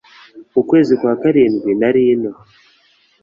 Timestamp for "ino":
2.13-2.31